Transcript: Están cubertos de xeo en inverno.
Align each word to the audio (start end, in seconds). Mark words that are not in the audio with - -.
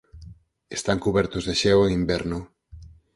Están 0.77 0.97
cubertos 1.05 1.43
de 1.47 1.53
xeo 1.61 1.79
en 1.83 1.91
inverno. 2.01 2.39